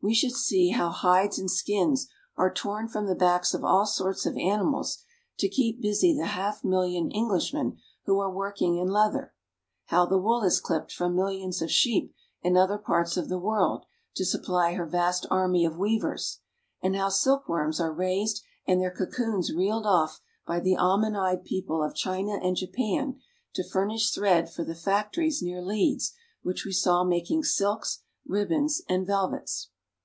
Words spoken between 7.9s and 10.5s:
who are working in leather, how the wool